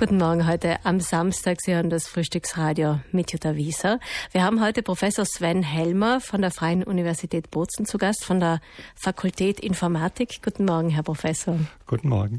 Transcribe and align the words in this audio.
Guten 0.00 0.16
Morgen 0.16 0.48
heute 0.48 0.78
am 0.84 0.98
Samstag. 0.98 1.58
Sie 1.60 1.74
hören 1.74 1.90
das 1.90 2.08
Frühstücksradio 2.08 3.00
mit 3.12 3.32
Jutta 3.32 3.54
Wieser. 3.56 4.00
Wir 4.32 4.42
haben 4.42 4.64
heute 4.64 4.82
Professor 4.82 5.26
Sven 5.26 5.62
Helmer 5.62 6.22
von 6.22 6.40
der 6.40 6.50
Freien 6.50 6.82
Universität 6.84 7.50
Bozen 7.50 7.84
zu 7.84 7.98
Gast, 7.98 8.24
von 8.24 8.40
der 8.40 8.62
Fakultät 8.94 9.60
Informatik. 9.60 10.40
Guten 10.42 10.64
Morgen, 10.64 10.88
Herr 10.88 11.02
Professor. 11.02 11.58
Guten 11.86 12.08
Morgen. 12.08 12.38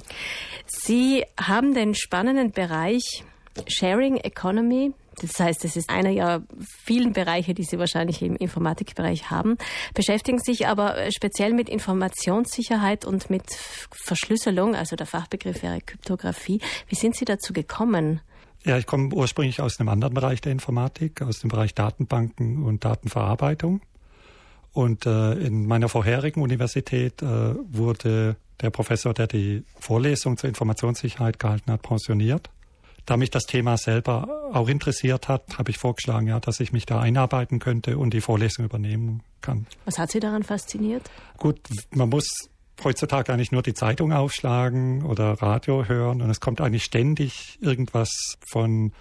Sie 0.65 1.23
haben 1.39 1.75
den 1.75 1.93
spannenden 1.93 2.49
Bereich 2.49 3.23
Sharing 3.67 4.17
Economy 4.17 4.93
das 5.21 5.39
heißt, 5.39 5.65
es 5.65 5.75
ist 5.75 5.89
einer 5.89 6.09
ihrer 6.09 6.43
vielen 6.83 7.13
Bereiche, 7.13 7.53
die 7.53 7.63
Sie 7.63 7.77
wahrscheinlich 7.77 8.21
im 8.21 8.35
Informatikbereich 8.35 9.29
haben, 9.29 9.57
beschäftigen 9.93 10.39
sich 10.39 10.67
aber 10.67 10.97
äh, 10.97 11.11
speziell 11.11 11.53
mit 11.53 11.69
Informationssicherheit 11.69 13.05
und 13.05 13.29
mit 13.29 13.43
Verschlüsselung, 13.91 14.75
also 14.75 14.95
der 14.95 15.05
Fachbegriff 15.05 15.63
wäre 15.63 15.79
Kryptographie. 15.81 16.59
Wie 16.87 16.95
sind 16.95 17.15
Sie 17.15 17.25
dazu 17.25 17.53
gekommen? 17.53 18.21
Ja, 18.63 18.77
ich 18.77 18.85
komme 18.85 19.13
ursprünglich 19.13 19.59
aus 19.59 19.79
einem 19.79 19.89
anderen 19.89 20.13
Bereich 20.13 20.41
der 20.41 20.51
Informatik, 20.51 21.21
aus 21.21 21.39
dem 21.39 21.49
Bereich 21.49 21.73
Datenbanken 21.73 22.63
und 22.63 22.85
Datenverarbeitung. 22.85 23.81
Und 24.73 25.05
äh, 25.05 25.33
in 25.33 25.65
meiner 25.65 25.89
vorherigen 25.89 26.41
Universität 26.41 27.21
äh, 27.21 27.25
wurde 27.25 28.37
der 28.61 28.69
Professor, 28.69 29.13
der 29.13 29.27
die 29.27 29.63
Vorlesung 29.79 30.37
zur 30.37 30.47
Informationssicherheit 30.47 31.39
gehalten 31.39 31.71
hat, 31.71 31.81
pensioniert. 31.81 32.49
Da 33.11 33.17
mich 33.17 33.29
das 33.29 33.43
Thema 33.43 33.75
selber 33.75 34.49
auch 34.53 34.69
interessiert 34.69 35.27
hat, 35.27 35.57
habe 35.57 35.69
ich 35.69 35.77
vorgeschlagen, 35.77 36.27
ja, 36.27 36.39
dass 36.39 36.61
ich 36.61 36.71
mich 36.71 36.85
da 36.85 37.01
einarbeiten 37.01 37.59
könnte 37.59 37.97
und 37.97 38.13
die 38.13 38.21
Vorlesung 38.21 38.63
übernehmen 38.63 39.21
kann. 39.41 39.67
Was 39.83 39.99
hat 39.99 40.11
Sie 40.11 40.21
daran 40.21 40.43
fasziniert? 40.43 41.11
Gut, 41.37 41.59
man 41.89 42.07
muss 42.07 42.23
heutzutage 42.81 43.33
eigentlich 43.33 43.51
nur 43.51 43.63
die 43.63 43.73
Zeitung 43.73 44.13
aufschlagen 44.13 45.03
oder 45.03 45.33
Radio 45.41 45.89
hören 45.89 46.21
und 46.21 46.29
es 46.29 46.39
kommt 46.39 46.61
eigentlich 46.61 46.85
ständig 46.85 47.59
irgendwas 47.59 48.37
von 48.49 48.93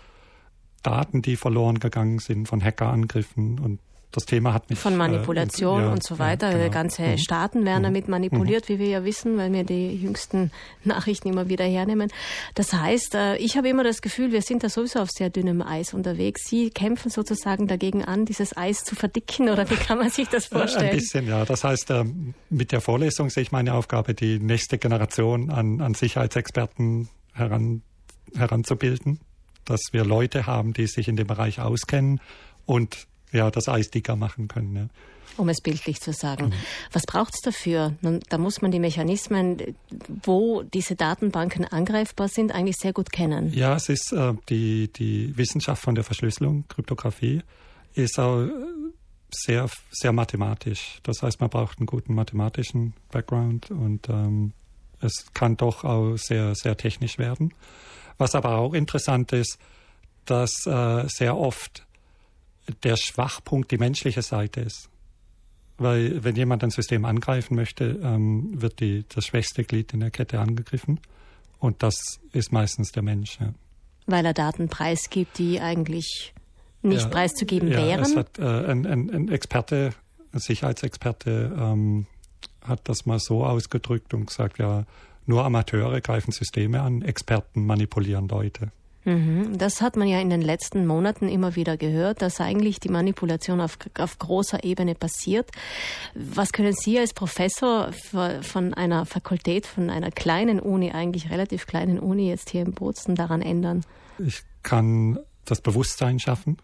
Daten, 0.83 1.22
die 1.22 1.36
verloren 1.36 1.78
gegangen 1.78 2.19
sind, 2.19 2.48
von 2.48 2.64
Hackerangriffen 2.64 3.61
und 3.61 3.78
das 4.12 4.27
Thema 4.27 4.53
hat 4.53 4.69
mich. 4.70 4.78
Von 4.78 4.97
Manipulation 4.97 5.83
äh, 5.83 5.86
ja, 5.86 5.92
und 5.92 6.03
so 6.03 6.19
weiter. 6.19 6.50
Ja, 6.50 6.58
genau. 6.58 6.70
Ganze 6.70 7.03
mhm. 7.03 7.19
Staaten 7.19 7.64
werden 7.64 7.83
mhm. 7.83 7.84
damit 7.84 8.08
manipuliert, 8.08 8.69
mhm. 8.69 8.75
wie 8.75 8.78
wir 8.80 8.89
ja 8.89 9.05
wissen, 9.05 9.36
weil 9.36 9.53
wir 9.53 9.64
die 9.64 9.94
jüngsten 9.94 10.50
Nachrichten 10.84 11.28
immer 11.28 11.48
wieder 11.48 11.64
hernehmen. 11.64 12.11
Das 12.55 12.72
heißt, 12.72 13.14
äh, 13.14 13.36
ich 13.36 13.56
habe 13.56 13.69
immer 13.69 13.84
das 13.84 14.03
Gefühl, 14.03 14.33
wir 14.33 14.42
sind 14.42 14.64
da 14.64 14.69
sowieso 14.69 15.00
auf 15.00 15.11
sehr 15.11 15.31
dünnem 15.31 15.62
Eis 15.62 15.94
unterwegs. 15.94 16.48
Sie 16.48 16.70
kämpfen 16.70 17.11
sozusagen 17.11 17.69
dagegen 17.69 18.05
an, 18.05 18.25
dieses 18.25 18.56
Eis 18.56 18.84
zu 18.84 18.97
verdicken 18.97 19.48
oder 19.48 19.69
wie 19.70 19.77
kann 19.77 19.98
man 19.98 20.11
sich 20.11 20.28
das 20.28 20.47
vorstellen? 20.47 20.91
Ein 20.91 20.97
bisschen, 20.97 21.27
ja. 21.28 21.44
Das 21.44 21.62
heißt, 21.62 21.91
ähm, 21.91 22.34
mit 22.48 22.72
der 22.72 22.81
Vorlesung 22.81 23.31
sehe 23.31 23.44
ich 23.44 23.53
meine 23.53 23.75
Aufgabe, 23.75 24.14
die 24.14 24.38
nächste 24.41 24.78
Generation 24.78 25.50
an, 25.50 25.81
an 25.81 25.94
Sicherheitsexperten 25.94 27.08
heran, 27.33 27.83
heranzubilden, 28.36 29.20
dass 29.64 29.81
wir 29.92 30.05
Leute 30.05 30.47
haben, 30.47 30.72
die 30.72 30.86
sich 30.86 31.06
in 31.06 31.16
dem 31.16 31.28
Bereich 31.28 31.61
auskennen 31.61 32.20
und 32.66 33.06
ja, 33.33 33.50
das 33.50 33.69
Eis 33.69 33.91
dicker 33.91 34.17
machen 34.17 34.48
können. 34.48 34.77
Ja. 34.77 34.89
Um 35.36 35.48
es 35.48 35.61
bildlich 35.61 36.00
zu 36.00 36.12
sagen. 36.12 36.47
Mhm. 36.47 36.53
Was 36.92 37.05
braucht 37.06 37.34
es 37.34 37.41
dafür? 37.41 37.95
Nun, 38.00 38.20
da 38.28 38.37
muss 38.37 38.62
man 38.62 38.70
die 38.70 38.81
Mechanismen, 38.81 39.59
wo 40.22 40.62
diese 40.62 40.97
Datenbanken 40.97 41.64
angreifbar 41.64 42.28
sind, 42.28 42.53
eigentlich 42.53 42.77
sehr 42.77 42.92
gut 42.92 43.12
kennen. 43.12 43.53
Ja, 43.55 43.77
es 43.77 43.89
ist 43.89 44.12
äh, 44.12 44.34
die, 44.48 44.92
die 44.92 45.37
Wissenschaft 45.37 45.83
von 45.83 45.95
der 45.95 46.05
Verschlüsselung, 46.05 46.64
Kryptographie, 46.69 47.42
ist 47.95 48.19
auch 48.19 48.48
sehr, 49.33 49.69
sehr 49.91 50.12
mathematisch. 50.12 50.98
Das 51.03 51.22
heißt, 51.22 51.41
man 51.41 51.50
braucht 51.50 51.78
einen 51.78 51.87
guten 51.87 52.15
mathematischen 52.15 52.94
Background 53.11 53.70
und 53.70 54.09
ähm, 54.09 54.53
es 55.00 55.33
kann 55.33 55.56
doch 55.56 55.84
auch 55.84 56.17
sehr, 56.17 56.55
sehr 56.55 56.77
technisch 56.77 57.19
werden. 57.19 57.55
Was 58.19 58.34
aber 58.34 58.56
auch 58.59 58.75
interessant 58.75 59.33
ist, 59.33 59.59
dass 60.27 60.67
äh, 60.67 61.05
sehr 61.09 61.37
oft 61.37 61.87
der 62.83 62.97
Schwachpunkt 62.97 63.70
die 63.70 63.78
menschliche 63.78 64.22
Seite 64.22 64.61
ist. 64.61 64.89
Weil 65.78 66.22
wenn 66.22 66.37
jemand 66.37 66.62
ein 66.62 66.71
System 66.71 67.04
angreifen 67.04 67.54
möchte, 67.54 67.98
ähm, 68.03 68.60
wird 68.60 68.81
die, 68.81 69.04
das 69.09 69.25
schwächste 69.25 69.65
Glied 69.65 69.94
in 69.94 70.00
der 70.00 70.10
Kette 70.10 70.38
angegriffen. 70.38 71.00
Und 71.59 71.82
das 71.82 72.21
ist 72.32 72.53
meistens 72.53 72.93
der 72.93 73.03
Mensch. 73.03 73.38
Ja. 73.41 73.54
Weil 74.06 74.26
er 74.26 74.34
Daten 74.34 74.69
preisgibt, 74.69 75.38
die 75.38 75.60
eigentlich 75.60 76.34
nicht 76.82 77.03
ja, 77.03 77.09
preiszugeben 77.09 77.71
ja, 77.71 77.78
wären? 77.78 78.03
Es 78.03 78.16
hat, 78.16 78.38
äh, 78.38 78.43
ein, 78.43 78.87
ein, 78.87 79.10
ein, 79.10 79.28
Experte, 79.31 79.94
ein 80.32 80.41
Sicherheitsexperte 80.41 81.56
ähm, 81.59 82.06
hat 82.62 82.88
das 82.88 83.06
mal 83.06 83.19
so 83.19 83.44
ausgedrückt 83.44 84.15
und 84.15 84.27
gesagt, 84.27 84.59
ja, 84.59 84.84
nur 85.27 85.44
Amateure 85.44 86.00
greifen 86.00 86.32
Systeme 86.32 86.82
an, 86.82 87.03
Experten 87.03 87.65
manipulieren 87.65 88.28
Leute. 88.28 88.72
Mhm. 89.05 89.56
Das 89.56 89.81
hat 89.81 89.97
man 89.97 90.09
ja 90.09 90.21
in 90.21 90.31
den 90.31 90.43
letzten 90.43 90.87
Monaten 90.87 91.28
immer 91.28 91.56
wieder 91.56 91.77
gehört, 91.77 92.21
dass 92.22 92.41
eigentlich 92.41 92.81
die 92.81 92.91
Manipulation 92.91 93.61
auf, 93.61 93.78
auf 93.99 94.19
großer 94.19 94.62
Ebene 94.62 94.94
passiert. 94.94 95.50
Was 96.15 96.53
können 96.53 96.75
Sie 96.75 96.99
als 96.99 97.15
Professor 97.15 97.93
von 97.93 98.75
einer 98.75 99.06
Fakultät, 99.06 99.66
von 99.66 99.89
einer 99.91 100.10
kleinen 100.10 100.60
Uni, 100.60 100.93
eigentlich 100.93 101.31
relativ 101.31 101.66
kleinen 101.66 101.99
Uni 101.99 102.28
jetzt 102.28 102.50
hier 102.50 102.62
in 102.62 102.72
Bozen 102.72 103.15
daran 103.15 103.41
ändern? 103.41 103.84
Ich 104.19 104.43
kann 104.62 105.19
das 105.47 105.62
Bewusstsein 105.62 106.19
schaffen, 106.19 106.59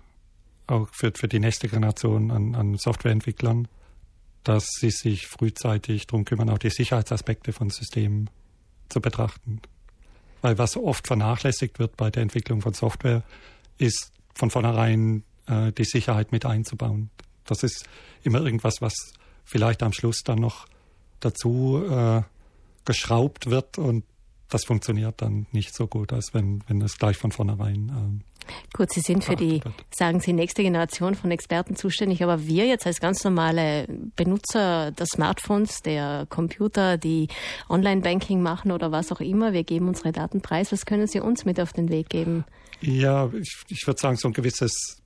auch 0.66 0.88
für, 0.92 1.12
für 1.14 1.28
die 1.28 1.40
nächste 1.40 1.68
Generation 1.68 2.30
an, 2.30 2.54
an 2.54 2.76
Softwareentwicklern, 2.76 3.68
dass 4.44 4.68
sie 4.78 4.90
sich 4.90 5.26
frühzeitig 5.26 6.06
darum 6.06 6.24
kümmern, 6.24 6.50
auch 6.50 6.58
die 6.58 6.70
Sicherheitsaspekte 6.70 7.52
von 7.52 7.70
Systemen 7.70 8.28
zu 8.88 9.00
betrachten. 9.00 9.60
Weil 10.42 10.58
was 10.58 10.76
oft 10.76 11.06
vernachlässigt 11.06 11.78
wird 11.78 11.96
bei 11.96 12.10
der 12.10 12.22
Entwicklung 12.22 12.60
von 12.60 12.74
Software, 12.74 13.22
ist 13.78 14.12
von 14.34 14.50
vornherein 14.50 15.24
äh, 15.46 15.72
die 15.72 15.84
Sicherheit 15.84 16.32
mit 16.32 16.44
einzubauen. 16.44 17.10
Das 17.44 17.62
ist 17.62 17.88
immer 18.22 18.40
irgendwas, 18.40 18.80
was 18.80 18.94
vielleicht 19.44 19.82
am 19.82 19.92
Schluss 19.92 20.22
dann 20.24 20.38
noch 20.38 20.66
dazu 21.20 21.82
äh, 21.88 22.22
geschraubt 22.84 23.50
wird 23.50 23.78
und 23.78 24.04
das 24.48 24.64
funktioniert 24.64 25.22
dann 25.22 25.46
nicht 25.52 25.74
so 25.74 25.86
gut, 25.86 26.12
als 26.12 26.32
wenn, 26.32 26.62
wenn 26.68 26.80
es 26.80 26.98
gleich 26.98 27.16
von 27.16 27.32
vornherein. 27.32 28.22
Gut, 28.72 28.90
Sie 28.92 29.00
sind 29.00 29.24
für 29.24 29.36
die, 29.36 29.60
sagen 29.90 30.20
Sie, 30.20 30.32
nächste 30.32 30.62
Generation 30.62 31.14
von 31.14 31.30
Experten 31.30 31.76
zuständig, 31.76 32.22
aber 32.22 32.46
wir 32.46 32.66
jetzt 32.66 32.86
als 32.86 33.00
ganz 33.00 33.24
normale 33.24 33.86
Benutzer 34.16 34.92
der 34.92 35.06
Smartphones, 35.06 35.82
der 35.82 36.26
Computer, 36.28 36.96
die 36.98 37.28
Online-Banking 37.68 38.42
machen 38.42 38.72
oder 38.72 38.92
was 38.92 39.12
auch 39.12 39.20
immer, 39.20 39.52
wir 39.52 39.64
geben 39.64 39.88
unsere 39.88 40.12
Daten 40.12 40.40
preis. 40.40 40.72
Was 40.72 40.86
können 40.86 41.06
Sie 41.06 41.20
uns 41.20 41.44
mit 41.44 41.60
auf 41.60 41.72
den 41.72 41.88
Weg 41.88 42.08
geben? 42.08 42.44
Ja, 42.80 43.30
ich, 43.32 43.62
ich 43.68 43.86
würde 43.86 44.00
sagen, 44.00 44.16
so 44.16 44.28
ein 44.28 44.34
gewisses 44.34 45.02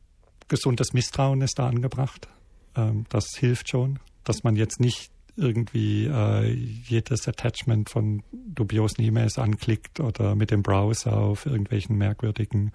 gesundes 0.48 0.92
Misstrauen 0.92 1.40
ist 1.40 1.58
da 1.58 1.68
angebracht. 1.68 2.28
Ähm, 2.76 3.04
das 3.08 3.36
hilft 3.36 3.70
schon, 3.70 3.98
dass 4.24 4.42
man 4.42 4.56
jetzt 4.56 4.80
nicht 4.80 5.10
irgendwie 5.36 6.06
äh, 6.06 6.52
jedes 6.52 7.26
Attachment 7.26 7.88
von 7.88 8.22
dubiosen 8.32 9.02
E-Mails 9.02 9.38
anklickt 9.38 10.00
oder 10.00 10.34
mit 10.34 10.50
dem 10.50 10.62
Browser 10.62 11.16
auf 11.16 11.46
irgendwelchen 11.46 11.96
merkwürdigen 11.96 12.72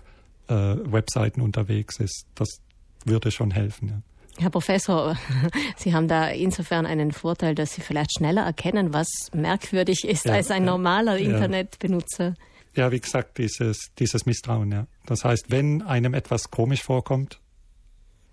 äh, 0.47 0.53
Webseiten 0.53 1.41
unterwegs 1.41 1.99
ist. 1.99 2.25
Das 2.35 2.61
würde 3.05 3.31
schon 3.31 3.51
helfen. 3.51 3.87
Ja. 3.89 4.01
Herr 4.37 4.49
Professor, 4.49 5.15
Sie 5.77 5.93
haben 5.93 6.07
da 6.07 6.27
insofern 6.29 6.85
einen 6.85 7.11
Vorteil, 7.11 7.55
dass 7.55 7.73
Sie 7.73 7.81
vielleicht 7.81 8.17
schneller 8.17 8.43
erkennen, 8.43 8.93
was 8.93 9.07
merkwürdig 9.33 10.05
ist 10.05 10.25
ja, 10.25 10.33
als 10.33 10.51
ein 10.51 10.65
normaler 10.65 11.17
ja, 11.17 11.31
Internetbenutzer. 11.31 12.35
Ja, 12.75 12.91
wie 12.91 12.99
gesagt, 12.99 13.37
dieses, 13.37 13.91
dieses 13.97 14.25
Misstrauen, 14.25 14.71
ja. 14.71 14.87
Das 15.05 15.23
heißt, 15.23 15.51
wenn 15.51 15.81
einem 15.81 16.13
etwas 16.13 16.51
komisch 16.51 16.83
vorkommt, 16.83 17.39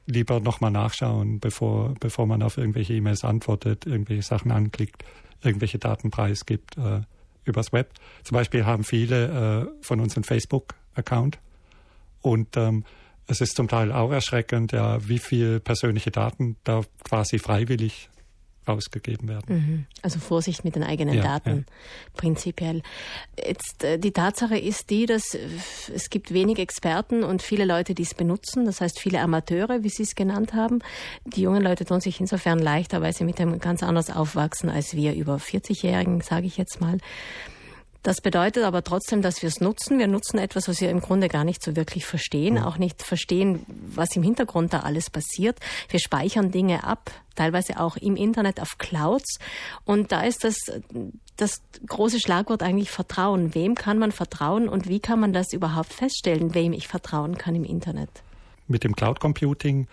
lieber 0.06 0.40
nochmal 0.40 0.72
nachschauen, 0.72 1.38
bevor, 1.38 1.94
bevor 2.00 2.26
man 2.26 2.42
auf 2.42 2.58
irgendwelche 2.58 2.94
E-Mails 2.94 3.22
antwortet, 3.22 3.86
irgendwelche 3.86 4.22
Sachen 4.22 4.50
anklickt, 4.50 5.04
irgendwelche 5.42 5.78
Daten 5.78 6.10
preisgibt 6.10 6.76
äh, 6.76 7.02
übers 7.44 7.72
Web. 7.72 7.92
Zum 8.24 8.34
Beispiel 8.34 8.66
haben 8.66 8.82
viele 8.82 9.70
äh, 9.78 9.84
von 9.84 10.00
uns 10.00 10.16
einen 10.16 10.24
Facebook-Account 10.24 11.38
und 12.22 12.56
ähm, 12.56 12.84
es 13.26 13.40
ist 13.40 13.56
zum 13.56 13.68
Teil 13.68 13.92
auch 13.92 14.10
erschreckend, 14.10 14.72
ja, 14.72 15.06
wie 15.08 15.18
viel 15.18 15.60
persönliche 15.60 16.10
Daten 16.10 16.56
da 16.64 16.82
quasi 17.04 17.38
freiwillig 17.38 18.08
ausgegeben 18.64 19.28
werden. 19.28 19.56
Mhm. 19.56 19.86
Also 20.02 20.20
Vorsicht 20.20 20.64
mit 20.64 20.76
den 20.76 20.84
eigenen 20.84 21.16
ja, 21.16 21.22
Daten, 21.22 21.58
ja. 21.58 21.74
prinzipiell. 22.14 22.82
Jetzt, 23.36 23.82
äh, 23.82 23.98
die 23.98 24.12
Tatsache 24.12 24.56
ist 24.56 24.90
die, 24.90 25.06
dass 25.06 25.34
äh, 25.34 25.48
es 25.92 26.10
gibt 26.10 26.32
wenig 26.32 26.58
Experten 26.58 27.24
und 27.24 27.42
viele 27.42 27.64
Leute, 27.64 27.94
die 27.94 28.02
es 28.02 28.14
benutzen, 28.14 28.64
das 28.64 28.80
heißt 28.80 29.00
viele 29.00 29.20
Amateure, 29.20 29.82
wie 29.82 29.88
Sie 29.88 30.04
es 30.04 30.14
genannt 30.14 30.54
haben. 30.54 30.78
Die 31.24 31.42
jungen 31.42 31.62
Leute 31.62 31.84
tun 31.84 32.00
sich 32.00 32.20
insofern 32.20 32.58
leichter, 32.58 33.02
weil 33.02 33.12
sie 33.12 33.24
mit 33.24 33.38
dem 33.38 33.58
ganz 33.58 33.82
anders 33.82 34.10
aufwachsen 34.10 34.68
als 34.68 34.94
wir 34.94 35.14
über 35.14 35.36
40-Jährigen, 35.36 36.20
sage 36.20 36.46
ich 36.46 36.56
jetzt 36.56 36.80
mal. 36.80 36.98
Das 38.02 38.20
bedeutet 38.20 38.64
aber 38.64 38.82
trotzdem, 38.82 39.22
dass 39.22 39.42
wir 39.42 39.48
es 39.48 39.60
nutzen. 39.60 39.98
Wir 39.98 40.08
nutzen 40.08 40.38
etwas, 40.38 40.66
was 40.66 40.80
wir 40.80 40.90
im 40.90 41.00
Grunde 41.00 41.28
gar 41.28 41.44
nicht 41.44 41.62
so 41.62 41.76
wirklich 41.76 42.04
verstehen, 42.04 42.54
mhm. 42.54 42.62
auch 42.62 42.76
nicht 42.76 43.02
verstehen, 43.02 43.64
was 43.68 44.16
im 44.16 44.24
Hintergrund 44.24 44.72
da 44.72 44.80
alles 44.80 45.08
passiert. 45.08 45.58
Wir 45.88 46.00
speichern 46.00 46.50
Dinge 46.50 46.82
ab, 46.82 47.12
teilweise 47.36 47.78
auch 47.78 47.96
im 47.96 48.16
Internet 48.16 48.60
auf 48.60 48.78
Clouds. 48.78 49.38
Und 49.84 50.10
da 50.10 50.22
ist 50.22 50.42
das, 50.42 50.56
das 51.36 51.62
große 51.86 52.18
Schlagwort 52.18 52.62
eigentlich 52.62 52.90
Vertrauen. 52.90 53.54
Wem 53.54 53.76
kann 53.76 53.98
man 53.98 54.10
vertrauen 54.10 54.68
und 54.68 54.88
wie 54.88 54.98
kann 54.98 55.20
man 55.20 55.32
das 55.32 55.52
überhaupt 55.52 55.92
feststellen, 55.92 56.54
wem 56.54 56.72
ich 56.72 56.88
vertrauen 56.88 57.38
kann 57.38 57.54
im 57.54 57.64
Internet? 57.64 58.10
Mit 58.66 58.82
dem 58.82 58.96
Cloud 58.96 59.20
Computing 59.20 59.86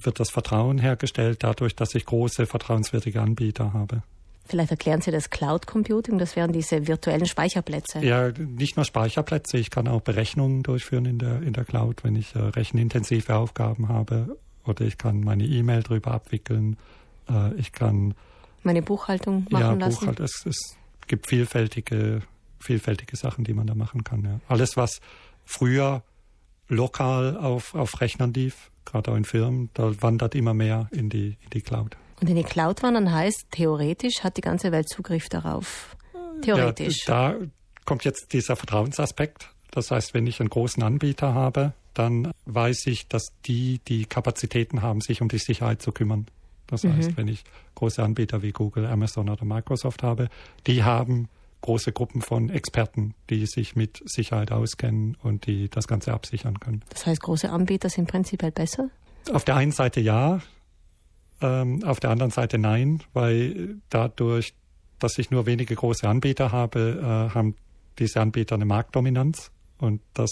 wird 0.00 0.18
das 0.18 0.30
Vertrauen 0.30 0.78
hergestellt 0.78 1.42
dadurch, 1.42 1.76
dass 1.76 1.94
ich 1.94 2.06
große 2.06 2.46
vertrauenswürdige 2.46 3.20
Anbieter 3.20 3.74
habe. 3.74 4.02
Vielleicht 4.50 4.72
erklären 4.72 5.00
Sie 5.00 5.12
das 5.12 5.30
Cloud 5.30 5.68
Computing, 5.68 6.18
das 6.18 6.34
wären 6.34 6.52
diese 6.52 6.88
virtuellen 6.88 7.26
Speicherplätze. 7.26 8.04
Ja, 8.04 8.32
nicht 8.32 8.74
nur 8.74 8.84
Speicherplätze, 8.84 9.58
ich 9.58 9.70
kann 9.70 9.86
auch 9.86 10.00
Berechnungen 10.00 10.64
durchführen 10.64 11.04
in 11.04 11.20
der, 11.20 11.40
in 11.42 11.52
der 11.52 11.64
Cloud, 11.64 12.02
wenn 12.02 12.16
ich 12.16 12.34
äh, 12.34 12.40
rechenintensive 12.40 13.36
Aufgaben 13.36 13.88
habe. 13.88 14.36
Oder 14.64 14.86
ich 14.86 14.98
kann 14.98 15.20
meine 15.20 15.44
E-Mail 15.44 15.84
drüber 15.84 16.10
abwickeln. 16.10 16.76
Äh, 17.28 17.54
ich 17.54 17.70
kann 17.70 18.14
meine 18.64 18.82
Buchhaltung 18.82 19.46
machen 19.50 19.62
ja, 19.62 19.86
lassen. 19.86 20.00
Buchhaltung, 20.00 20.24
es, 20.24 20.44
es 20.44 20.76
gibt 21.06 21.28
vielfältige, 21.28 22.22
vielfältige 22.58 23.16
Sachen, 23.16 23.44
die 23.44 23.54
man 23.54 23.68
da 23.68 23.76
machen 23.76 24.02
kann. 24.02 24.24
Ja. 24.24 24.40
Alles, 24.48 24.76
was 24.76 25.00
früher 25.44 26.02
lokal 26.66 27.36
auf, 27.36 27.76
auf 27.76 28.00
Rechnern 28.00 28.32
lief, 28.32 28.72
gerade 28.84 29.12
auch 29.12 29.16
in 29.16 29.24
Firmen, 29.24 29.70
da 29.74 29.92
wandert 30.02 30.34
immer 30.34 30.54
mehr 30.54 30.88
in 30.90 31.08
die, 31.08 31.36
in 31.40 31.50
die 31.52 31.62
Cloud. 31.62 31.96
Und 32.20 32.28
in 32.28 32.36
die 32.36 32.42
Cloud 32.42 32.82
wandern 32.82 33.12
heißt, 33.12 33.46
theoretisch 33.50 34.22
hat 34.22 34.36
die 34.36 34.42
ganze 34.42 34.72
Welt 34.72 34.88
Zugriff 34.88 35.28
darauf. 35.28 35.96
Theoretisch. 36.42 37.06
Ja, 37.06 37.32
da 37.32 37.46
kommt 37.84 38.04
jetzt 38.04 38.32
dieser 38.32 38.56
Vertrauensaspekt. 38.56 39.50
Das 39.70 39.90
heißt, 39.90 40.14
wenn 40.14 40.26
ich 40.26 40.40
einen 40.40 40.50
großen 40.50 40.82
Anbieter 40.82 41.34
habe, 41.34 41.72
dann 41.94 42.32
weiß 42.46 42.86
ich, 42.86 43.08
dass 43.08 43.32
die 43.46 43.80
die 43.86 44.04
Kapazitäten 44.04 44.82
haben, 44.82 45.00
sich 45.00 45.22
um 45.22 45.28
die 45.28 45.38
Sicherheit 45.38 45.82
zu 45.82 45.92
kümmern. 45.92 46.26
Das 46.66 46.84
mhm. 46.84 46.96
heißt, 46.96 47.16
wenn 47.16 47.28
ich 47.28 47.44
große 47.74 48.02
Anbieter 48.02 48.42
wie 48.42 48.52
Google, 48.52 48.86
Amazon 48.86 49.28
oder 49.28 49.44
Microsoft 49.44 50.02
habe, 50.02 50.28
die 50.66 50.84
haben 50.84 51.28
große 51.62 51.92
Gruppen 51.92 52.22
von 52.22 52.48
Experten, 52.48 53.14
die 53.28 53.46
sich 53.46 53.76
mit 53.76 54.02
Sicherheit 54.04 54.52
auskennen 54.52 55.16
und 55.22 55.46
die 55.46 55.68
das 55.68 55.88
Ganze 55.88 56.12
absichern 56.12 56.58
können. 56.58 56.82
Das 56.90 57.06
heißt, 57.06 57.20
große 57.20 57.50
Anbieter 57.50 57.90
sind 57.90 58.08
prinzipiell 58.08 58.52
besser? 58.52 58.88
Auf 59.32 59.44
der 59.44 59.56
einen 59.56 59.72
Seite 59.72 60.00
ja, 60.00 60.40
ähm, 61.40 61.82
auf 61.84 62.00
der 62.00 62.10
anderen 62.10 62.30
Seite 62.30 62.58
nein, 62.58 63.02
weil 63.12 63.76
dadurch, 63.88 64.54
dass 64.98 65.18
ich 65.18 65.30
nur 65.30 65.46
wenige 65.46 65.74
große 65.74 66.08
Anbieter 66.08 66.52
habe, 66.52 67.00
äh, 67.00 67.34
haben 67.34 67.56
diese 67.98 68.20
Anbieter 68.20 68.54
eine 68.54 68.64
Marktdominanz 68.64 69.50
und 69.78 70.00
das 70.14 70.30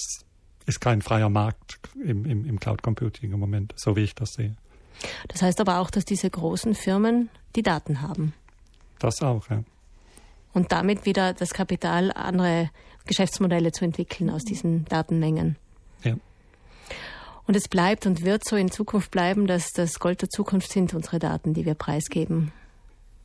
ist 0.66 0.80
kein 0.80 1.02
freier 1.02 1.30
Markt 1.30 1.80
im, 2.04 2.24
im, 2.26 2.44
im 2.44 2.60
Cloud 2.60 2.82
Computing 2.82 3.32
im 3.32 3.40
Moment, 3.40 3.72
so 3.76 3.96
wie 3.96 4.02
ich 4.02 4.14
das 4.14 4.34
sehe. 4.34 4.56
Das 5.28 5.42
heißt 5.42 5.60
aber 5.60 5.78
auch, 5.78 5.90
dass 5.90 6.04
diese 6.04 6.28
großen 6.28 6.74
Firmen 6.74 7.30
die 7.56 7.62
Daten 7.62 8.02
haben. 8.02 8.34
Das 8.98 9.22
auch, 9.22 9.48
ja. 9.48 9.62
Und 10.52 10.72
damit 10.72 11.06
wieder 11.06 11.34
das 11.34 11.50
Kapital, 11.50 12.10
andere 12.12 12.70
Geschäftsmodelle 13.06 13.72
zu 13.72 13.84
entwickeln 13.84 14.28
aus 14.28 14.44
diesen 14.44 14.84
Datenmengen. 14.86 15.56
Ja. 16.02 16.16
Und 17.48 17.56
es 17.56 17.66
bleibt 17.66 18.04
und 18.04 18.24
wird 18.24 18.44
so 18.44 18.56
in 18.56 18.70
Zukunft 18.70 19.10
bleiben, 19.10 19.46
dass 19.46 19.72
das 19.72 19.98
Gold 19.98 20.20
der 20.20 20.28
Zukunft 20.28 20.70
sind 20.70 20.92
unsere 20.92 21.18
Daten, 21.18 21.54
die 21.54 21.64
wir 21.64 21.74
preisgeben. 21.74 22.52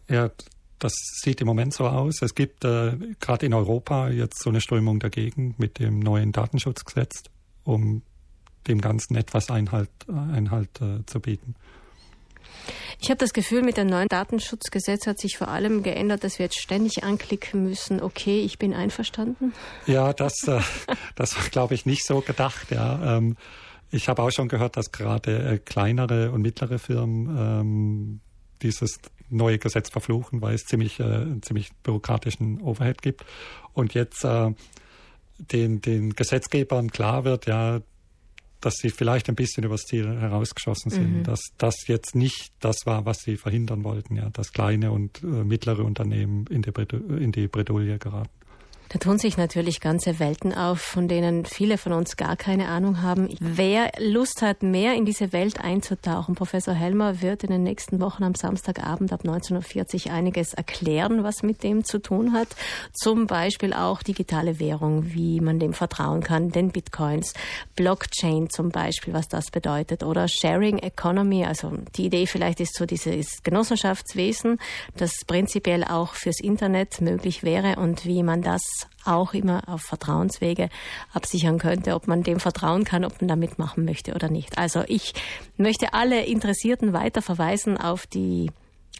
Ja, 0.09 0.31
das 0.79 0.93
sieht 1.21 1.41
im 1.41 1.47
Moment 1.47 1.73
so 1.73 1.85
aus. 1.85 2.21
Es 2.21 2.33
gibt 2.33 2.63
äh, 2.63 2.93
gerade 3.19 3.45
in 3.45 3.53
Europa 3.53 4.07
jetzt 4.07 4.41
so 4.41 4.49
eine 4.49 4.61
Strömung 4.61 4.99
dagegen 4.99 5.55
mit 5.57 5.77
dem 5.77 5.99
neuen 5.99 6.31
Datenschutzgesetz, 6.31 7.23
um 7.65 8.01
dem 8.69 8.79
Ganzen 8.79 9.17
etwas 9.17 9.49
Einhalt, 9.49 9.89
Einhalt 10.07 10.69
äh, 10.79 11.05
zu 11.05 11.19
bieten. 11.19 11.55
Ich 13.01 13.09
habe 13.09 13.17
das 13.17 13.33
Gefühl, 13.33 13.61
mit 13.61 13.75
dem 13.75 13.87
neuen 13.87 14.07
Datenschutzgesetz 14.07 15.05
hat 15.05 15.19
sich 15.19 15.37
vor 15.37 15.49
allem 15.49 15.83
geändert, 15.83 16.23
dass 16.23 16.39
wir 16.39 16.45
jetzt 16.45 16.61
ständig 16.61 17.03
anklicken 17.03 17.65
müssen, 17.65 18.01
okay, 18.01 18.41
ich 18.41 18.57
bin 18.57 18.73
einverstanden. 18.73 19.53
Ja, 19.85 20.13
das, 20.13 20.47
äh, 20.47 20.61
das 21.15 21.35
war, 21.35 21.43
glaube 21.49 21.73
ich, 21.73 21.85
nicht 21.85 22.05
so 22.05 22.21
gedacht. 22.21 22.71
Ja. 22.71 23.17
Ähm, 23.17 23.35
ich 23.93 24.09
habe 24.09 24.23
auch 24.23 24.31
schon 24.31 24.47
gehört, 24.47 24.75
dass 24.75 24.91
gerade 24.91 25.37
äh, 25.37 25.57
kleinere 25.59 26.31
und 26.31 26.41
mittlere 26.41 26.79
Firmen 26.79 27.37
ähm, 27.37 28.19
dieses 28.61 28.99
neue 29.29 29.59
Gesetz 29.59 29.89
verfluchen, 29.89 30.41
weil 30.41 30.55
es 30.55 30.63
ziemlich, 30.63 30.99
äh, 30.99 31.03
einen 31.03 31.43
ziemlich 31.43 31.71
bürokratischen 31.83 32.59
Overhead 32.61 33.01
gibt. 33.01 33.23
Und 33.73 33.93
jetzt 33.93 34.23
äh, 34.25 34.51
den, 35.37 35.81
den 35.81 36.11
Gesetzgebern 36.11 36.91
klar 36.91 37.23
wird, 37.23 37.45
ja, 37.45 37.81
dass 38.61 38.75
sie 38.75 38.89
vielleicht 38.89 39.29
ein 39.29 39.35
bisschen 39.35 39.63
übers 39.63 39.81
Ziel 39.81 40.07
herausgeschossen 40.07 40.89
sind, 40.89 41.17
mhm. 41.17 41.23
dass 41.23 41.41
das 41.57 41.87
jetzt 41.87 42.15
nicht 42.15 42.53
das 42.61 42.85
war, 42.85 43.05
was 43.05 43.19
sie 43.19 43.35
verhindern 43.35 43.83
wollten, 43.83 44.15
ja, 44.15 44.29
dass 44.29 44.53
kleine 44.53 44.91
und 44.91 45.21
äh, 45.21 45.25
mittlere 45.25 45.83
Unternehmen 45.83 46.47
in 46.47 46.61
die, 46.61 46.71
in 47.21 47.31
die 47.31 47.47
Bredouille 47.47 47.99
geraten. 47.99 48.31
Da 48.93 48.99
tun 48.99 49.17
sich 49.17 49.37
natürlich 49.37 49.81
ganze 49.81 50.19
Welten 50.19 50.53
auf, 50.53 50.79
von 50.79 51.07
denen 51.07 51.45
viele 51.45 51.79
von 51.79 51.93
uns 51.93 52.15
gar 52.15 52.35
keine 52.35 52.67
Ahnung 52.67 53.01
haben. 53.01 53.27
Wer 53.39 53.91
Lust 53.97 54.43
hat, 54.43 54.61
mehr 54.61 54.93
in 54.93 55.03
diese 55.03 55.33
Welt 55.33 55.59
einzutauchen, 55.59 56.35
Professor 56.35 56.75
Helmer 56.75 57.19
wird 57.19 57.43
in 57.43 57.49
den 57.49 57.63
nächsten 57.63 57.99
Wochen 57.99 58.23
am 58.23 58.35
Samstagabend 58.35 59.11
ab 59.11 59.21
19.40 59.23 60.05
Uhr 60.05 60.13
einiges 60.13 60.53
erklären, 60.53 61.23
was 61.23 61.41
mit 61.41 61.63
dem 61.63 61.83
zu 61.83 61.97
tun 62.03 62.33
hat. 62.33 62.49
Zum 62.93 63.25
Beispiel 63.25 63.73
auch 63.73 64.03
digitale 64.03 64.59
Währung, 64.59 65.11
wie 65.11 65.41
man 65.41 65.57
dem 65.57 65.73
vertrauen 65.73 66.21
kann, 66.21 66.51
den 66.51 66.69
Bitcoins, 66.69 67.33
Blockchain 67.75 68.51
zum 68.51 68.69
Beispiel, 68.69 69.11
was 69.11 69.27
das 69.27 69.49
bedeutet, 69.49 70.03
oder 70.03 70.27
Sharing 70.27 70.77
Economy. 70.77 71.45
Also 71.45 71.71
die 71.95 72.05
Idee 72.05 72.27
vielleicht 72.27 72.59
ist 72.59 72.75
so 72.75 72.85
dieses 72.85 73.41
Genossenschaftswesen, 73.41 74.59
das 74.95 75.25
prinzipiell 75.25 75.83
auch 75.83 76.13
fürs 76.13 76.39
Internet 76.39 77.01
möglich 77.01 77.41
wäre 77.41 77.77
und 77.77 78.05
wie 78.05 78.21
man 78.21 78.43
das 78.43 78.82
auch 79.05 79.33
immer 79.33 79.63
auf 79.67 79.81
Vertrauenswege 79.81 80.69
absichern 81.13 81.59
könnte, 81.59 81.95
ob 81.95 82.07
man 82.07 82.23
dem 82.23 82.39
vertrauen 82.39 82.83
kann, 82.83 83.05
ob 83.05 83.21
man 83.21 83.27
da 83.27 83.35
mitmachen 83.35 83.85
möchte 83.85 84.13
oder 84.13 84.29
nicht. 84.29 84.57
Also 84.57 84.83
ich 84.87 85.13
möchte 85.57 85.93
alle 85.93 86.25
Interessierten 86.25 86.93
weiter 86.93 87.21
verweisen 87.21 87.77
auf 87.77 88.07
die 88.07 88.51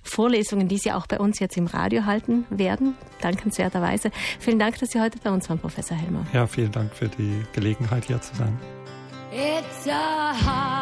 Vorlesungen, 0.03 0.67
die 0.67 0.77
Sie 0.77 0.91
auch 0.91 1.07
bei 1.07 1.19
uns 1.19 1.39
jetzt 1.39 1.57
im 1.57 1.67
Radio 1.67 2.05
halten 2.05 2.45
werden, 2.49 2.95
dankenswerterweise. 3.21 4.11
Vielen 4.39 4.59
Dank, 4.59 4.77
dass 4.79 4.91
Sie 4.91 4.99
heute 4.99 5.17
bei 5.23 5.31
uns 5.31 5.49
waren, 5.49 5.59
Professor 5.59 5.95
Helmer. 5.95 6.25
Ja, 6.33 6.45
vielen 6.45 6.71
Dank 6.71 6.93
für 6.93 7.07
die 7.07 7.43
Gelegenheit, 7.53 8.05
hier 8.05 8.21
zu 8.21 8.35
sein. 8.35 8.59
It's 9.31 9.87
a 9.87 10.72